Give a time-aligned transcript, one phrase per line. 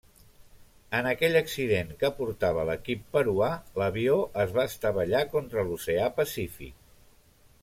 [0.99, 3.51] En aquell accident, que portava l'equip peruà,
[3.83, 6.79] l'avió es va estavellar contra l'oceà Pacífic.